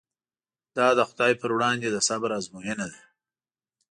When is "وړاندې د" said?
1.55-1.97